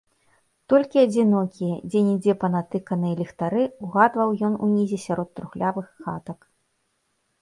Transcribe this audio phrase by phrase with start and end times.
[0.71, 6.39] Толькі адзінокія, дзе-нідзе панатыканыя, ліхтары ўгадваў ён унізе сярод трухлявых хатак.